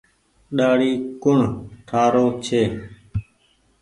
ڏآڙي 0.57 0.91
ڪوڻ 1.23 1.39
ٺآ 1.87 2.03
رو 2.13 2.25
ڇي۔ 2.45 2.61